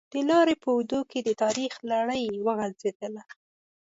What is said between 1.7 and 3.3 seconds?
لړۍ وغزېدله.